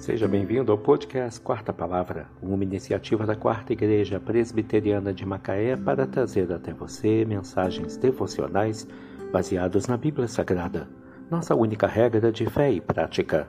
Seja 0.00 0.26
bem-vindo 0.26 0.72
ao 0.72 0.78
podcast 0.78 1.38
Quarta 1.42 1.74
Palavra, 1.74 2.26
uma 2.40 2.64
iniciativa 2.64 3.26
da 3.26 3.36
Quarta 3.36 3.74
Igreja 3.74 4.18
Presbiteriana 4.18 5.12
de 5.12 5.26
Macaé 5.26 5.76
para 5.76 6.06
trazer 6.06 6.50
até 6.50 6.72
você 6.72 7.22
mensagens 7.26 7.98
devocionais 7.98 8.88
baseadas 9.30 9.86
na 9.86 9.98
Bíblia 9.98 10.26
Sagrada, 10.26 10.88
nossa 11.30 11.54
única 11.54 11.86
regra 11.86 12.32
de 12.32 12.48
fé 12.48 12.72
e 12.72 12.80
prática. 12.80 13.46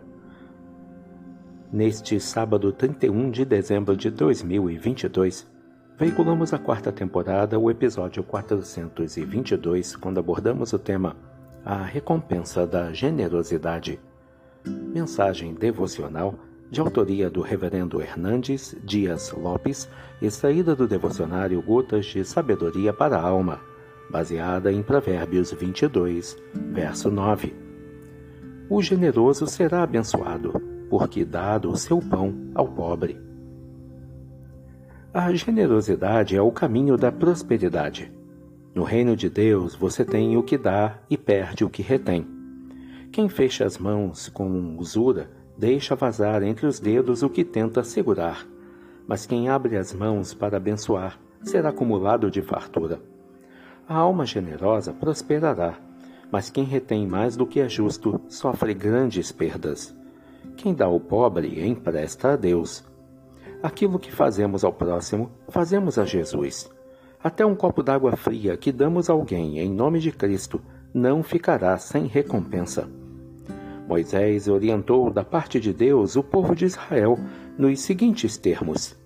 Neste 1.71 2.19
sábado 2.19 2.73
31 2.73 3.31
de 3.31 3.45
dezembro 3.45 3.95
de 3.95 4.11
2022, 4.11 5.49
veiculamos 5.97 6.53
a 6.53 6.59
quarta 6.59 6.91
temporada, 6.91 7.57
o 7.57 7.71
episódio 7.71 8.25
422, 8.25 9.95
quando 9.95 10.19
abordamos 10.19 10.73
o 10.73 10.77
tema 10.77 11.15
A 11.63 11.81
Recompensa 11.81 12.67
da 12.67 12.91
Generosidade. 12.91 14.01
Mensagem 14.63 15.55
devocional 15.55 16.35
de 16.71 16.79
autoria 16.79 17.29
do 17.29 17.41
Reverendo 17.41 18.01
Hernandes 18.01 18.73
Dias 18.81 19.29
Lopes, 19.33 19.89
extraída 20.21 20.73
do 20.73 20.87
devocionário 20.87 21.61
Gotas 21.61 22.05
de 22.05 22.23
Sabedoria 22.23 22.93
para 22.93 23.17
a 23.17 23.21
Alma, 23.21 23.59
baseada 24.09 24.71
em 24.71 24.81
Provérbios 24.81 25.51
22, 25.51 26.37
verso 26.71 27.11
9. 27.11 27.53
O 28.69 28.81
generoso 28.81 29.45
será 29.47 29.83
abençoado, 29.83 30.61
porque 30.89 31.25
dado 31.25 31.69
o 31.69 31.75
seu 31.75 31.99
pão 31.99 32.33
ao 32.55 32.69
pobre. 32.69 33.19
A 35.13 35.33
generosidade 35.33 36.37
é 36.37 36.41
o 36.41 36.53
caminho 36.53 36.95
da 36.95 37.11
prosperidade. 37.11 38.09
No 38.73 38.83
reino 38.83 39.13
de 39.13 39.29
Deus, 39.29 39.75
você 39.75 40.05
tem 40.05 40.37
o 40.37 40.43
que 40.43 40.57
dá 40.57 40.99
e 41.09 41.17
perde 41.17 41.65
o 41.65 41.69
que 41.69 41.81
retém. 41.81 42.25
Quem 43.11 43.27
fecha 43.27 43.65
as 43.65 43.77
mãos 43.77 44.29
com 44.29 44.77
usura 44.77 45.40
deixa 45.61 45.95
vazar 45.95 46.41
entre 46.41 46.65
os 46.65 46.79
dedos 46.79 47.21
o 47.21 47.29
que 47.29 47.45
tenta 47.45 47.83
segurar, 47.83 48.47
mas 49.07 49.27
quem 49.27 49.47
abre 49.47 49.77
as 49.77 49.93
mãos 49.93 50.33
para 50.33 50.57
abençoar 50.57 51.19
será 51.43 51.69
acumulado 51.69 52.31
de 52.31 52.41
fartura. 52.41 52.99
A 53.87 53.95
alma 53.95 54.25
generosa 54.25 54.91
prosperará, 54.91 55.77
mas 56.31 56.49
quem 56.49 56.63
retém 56.63 57.05
mais 57.05 57.37
do 57.37 57.45
que 57.45 57.59
é 57.59 57.69
justo 57.69 58.19
sofre 58.27 58.73
grandes 58.73 59.31
perdas. 59.31 59.95
Quem 60.57 60.73
dá 60.73 60.85
ao 60.85 60.99
pobre 60.99 61.63
empresta 61.63 62.33
a 62.33 62.35
Deus. 62.35 62.83
Aquilo 63.61 63.99
que 63.99 64.11
fazemos 64.11 64.63
ao 64.63 64.73
próximo, 64.73 65.29
fazemos 65.47 65.99
a 65.99 66.05
Jesus. 66.05 66.71
Até 67.23 67.45
um 67.45 67.55
copo 67.55 67.83
d'água 67.83 68.15
fria 68.15 68.57
que 68.57 68.71
damos 68.71 69.11
a 69.11 69.13
alguém 69.13 69.59
em 69.59 69.71
nome 69.71 69.99
de 69.99 70.11
Cristo 70.11 70.59
não 70.91 71.21
ficará 71.21 71.77
sem 71.77 72.07
recompensa. 72.07 72.89
Moisés 73.91 74.47
orientou 74.47 75.11
da 75.11 75.21
parte 75.21 75.59
de 75.59 75.73
Deus 75.73 76.15
o 76.15 76.23
povo 76.23 76.55
de 76.55 76.63
Israel 76.63 77.19
nos 77.57 77.81
seguintes 77.81 78.37
termos: 78.37 78.97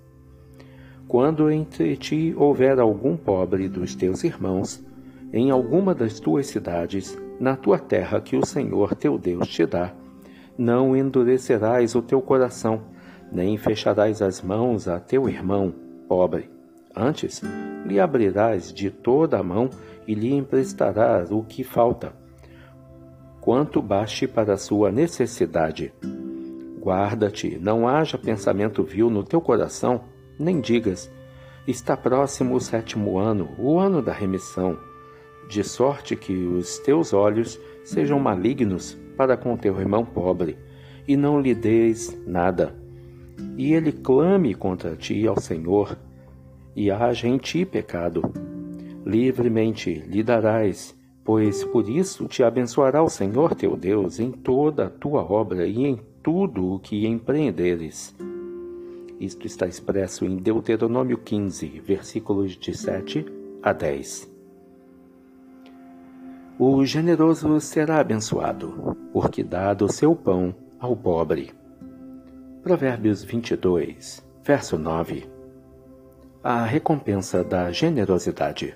Quando 1.07 1.49
entre 1.49 1.97
ti 1.97 2.35
houver 2.37 2.79
algum 2.79 3.17
pobre 3.17 3.67
dos 3.67 3.95
teus 3.95 4.23
irmãos, 4.23 4.85
em 5.33 5.49
alguma 5.49 5.95
das 5.95 6.19
tuas 6.19 6.45
cidades, 6.45 7.17
na 7.39 7.55
tua 7.55 7.79
terra 7.79 8.21
que 8.21 8.37
o 8.37 8.45
Senhor 8.45 8.93
teu 8.93 9.17
Deus 9.17 9.47
te 9.47 9.65
dá, 9.65 9.91
não 10.55 10.95
endurecerás 10.95 11.95
o 11.95 12.03
teu 12.03 12.21
coração, 12.21 12.83
nem 13.31 13.57
fecharás 13.57 14.21
as 14.21 14.39
mãos 14.39 14.87
a 14.87 14.99
teu 14.99 15.27
irmão 15.27 15.73
pobre. 16.07 16.47
Antes, 16.95 17.41
lhe 17.87 17.99
abrirás 17.99 18.71
de 18.71 18.91
toda 18.91 19.39
a 19.39 19.43
mão 19.43 19.67
e 20.07 20.13
lhe 20.13 20.31
emprestarás 20.31 21.31
o 21.31 21.41
que 21.41 21.63
falta 21.63 22.23
quanto 23.45 23.79
baste 23.79 24.27
para 24.27 24.53
a 24.53 24.57
sua 24.57 24.91
necessidade. 24.91 25.93
Guarda-te, 26.81 27.59
não 27.61 27.87
haja 27.87 28.17
pensamento 28.17 28.83
vil 28.83 29.07
no 29.07 29.23
teu 29.23 29.39
coração, 29.39 30.01
nem 30.39 30.59
digas: 30.59 31.13
Está 31.67 31.95
próximo 31.95 32.55
o 32.55 32.59
sétimo 32.59 33.19
ano, 33.19 33.49
o 33.59 33.77
ano 33.77 34.01
da 34.01 34.11
remissão, 34.11 34.79
de 35.47 35.63
sorte 35.63 36.15
que 36.15 36.33
os 36.33 36.79
teus 36.79 37.13
olhos 37.13 37.59
sejam 37.83 38.19
malignos 38.19 38.97
para 39.15 39.37
com 39.37 39.55
teu 39.55 39.79
irmão 39.79 40.03
pobre, 40.03 40.57
e 41.07 41.15
não 41.15 41.39
lhe 41.39 41.53
deis 41.53 42.19
nada. 42.25 42.75
E 43.55 43.73
ele 43.73 43.91
clame 43.91 44.55
contra 44.55 44.95
ti 44.95 45.27
ao 45.27 45.39
Senhor, 45.39 45.95
e 46.75 46.89
haja 46.89 47.27
em 47.27 47.37
ti 47.37 47.63
pecado. 47.63 48.23
Livremente 49.05 49.93
lhe 49.93 50.23
darás, 50.23 50.95
pois 51.25 51.63
por 51.63 51.89
isso 51.89 52.27
te 52.27 52.43
abençoará 52.43 53.01
o 53.01 53.09
Senhor 53.09 53.55
teu 53.55 53.75
Deus 53.75 54.19
em 54.19 54.31
toda 54.31 54.85
a 54.85 54.89
tua 54.89 55.23
obra 55.23 55.65
e 55.65 55.83
em 55.83 55.99
tudo 56.21 56.75
o 56.75 56.79
que 56.79 57.07
empreenderes. 57.07 58.15
Isto 59.19 59.47
está 59.47 59.65
expresso 59.65 60.23
em 60.23 60.37
Deuteronômio 60.37 61.17
15, 61.17 61.81
versículos 61.83 62.55
de 62.55 62.77
7 62.77 63.25
a 63.63 63.73
10. 63.73 64.31
O 66.59 66.85
generoso 66.85 67.59
será 67.59 67.99
abençoado, 67.99 68.95
porque 69.11 69.43
dado 69.43 69.85
o 69.85 69.91
seu 69.91 70.15
pão 70.15 70.53
ao 70.79 70.95
pobre. 70.95 71.51
Provérbios 72.61 73.23
22, 73.23 74.25
verso 74.43 74.77
9. 74.77 75.27
A 76.43 76.63
recompensa 76.63 77.43
da 77.43 77.71
generosidade. 77.71 78.75